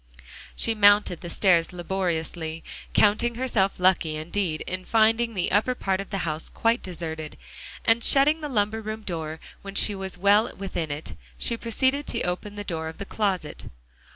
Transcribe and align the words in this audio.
So 0.15 0.25
she 0.55 0.73
mounted 0.73 1.21
the 1.21 1.29
stairs 1.29 1.71
laboriously, 1.71 2.63
counting 2.95 3.35
herself 3.35 3.79
lucky 3.79 4.15
indeed 4.15 4.61
in 4.61 4.83
finding 4.83 5.35
the 5.35 5.51
upper 5.51 5.75
part 5.75 6.01
of 6.01 6.09
the 6.09 6.17
house 6.25 6.49
quite 6.49 6.81
deserted, 6.81 7.37
and 7.85 8.03
shutting 8.03 8.41
the 8.41 8.49
lumber 8.49 8.81
room 8.81 9.03
door 9.03 9.39
when 9.61 9.75
she 9.75 9.93
was 9.93 10.17
well 10.17 10.51
within 10.57 10.89
it, 10.89 11.13
she 11.37 11.55
proceeded 11.55 12.07
to 12.07 12.23
open 12.23 12.55
the 12.55 12.63
door 12.63 12.87
of 12.87 12.97
the 12.97 13.05
closet. 13.05 13.65